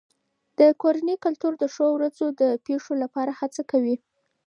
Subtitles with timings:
[0.59, 3.95] د کورنۍ کلتور د ښو ورځو د پیښو لپاره هڅه کوي.